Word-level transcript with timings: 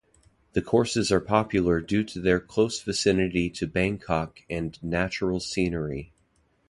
The 0.53 0.63
courses 0.63 1.11
are 1.11 1.19
popular 1.19 1.79
due 1.79 2.03
to 2.05 2.19
their 2.19 2.39
close 2.39 2.81
vicinity 2.81 3.51
to 3.51 3.67
Bangkok 3.67 4.39
and 4.49 4.81
natural 4.81 5.39
scenery. 5.39 6.11